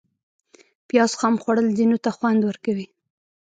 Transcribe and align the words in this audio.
پیاز 0.87 1.11
خام 1.19 1.35
خوړل 1.41 1.67
ځینو 1.77 1.97
ته 2.03 2.09
خوند 2.17 2.41
ورکوي 2.45 2.87